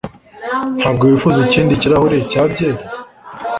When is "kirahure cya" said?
1.81-2.43